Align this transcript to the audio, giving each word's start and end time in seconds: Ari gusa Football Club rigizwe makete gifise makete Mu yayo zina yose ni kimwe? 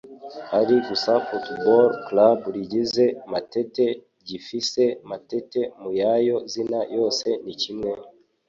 Ari 0.59 0.75
gusa 0.87 1.11
Football 1.27 1.85
Club 2.07 2.39
rigizwe 2.55 3.05
makete 3.33 3.85
gifise 4.27 4.83
makete 5.09 5.61
Mu 5.81 5.91
yayo 6.01 6.37
zina 6.51 6.79
yose 6.97 7.27
ni 7.45 7.53
kimwe? 7.61 7.91